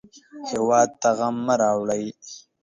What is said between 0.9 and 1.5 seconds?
ته غم